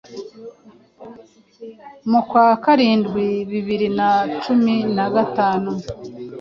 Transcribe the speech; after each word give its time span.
Mu 2.09 2.21
kwa 2.29 2.45
karindwi 2.63 3.25
bibiri 3.51 3.87
na 3.97 4.09
cumi 4.43 4.75
na 4.95 5.05
gatanu 5.13 5.71